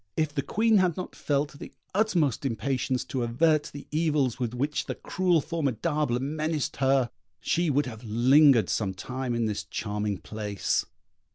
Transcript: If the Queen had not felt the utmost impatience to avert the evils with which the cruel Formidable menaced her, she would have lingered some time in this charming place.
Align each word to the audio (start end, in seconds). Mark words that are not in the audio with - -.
If 0.17 0.33
the 0.33 0.41
Queen 0.41 0.77
had 0.77 0.97
not 0.97 1.15
felt 1.15 1.59
the 1.59 1.71
utmost 1.93 2.43
impatience 2.43 3.05
to 3.05 3.21
avert 3.21 3.65
the 3.71 3.85
evils 3.91 4.39
with 4.39 4.55
which 4.55 4.87
the 4.87 4.95
cruel 4.95 5.41
Formidable 5.41 6.19
menaced 6.19 6.77
her, 6.77 7.11
she 7.39 7.69
would 7.69 7.85
have 7.85 8.03
lingered 8.03 8.67
some 8.67 8.95
time 8.95 9.35
in 9.35 9.45
this 9.45 9.63
charming 9.63 10.17
place. 10.17 10.87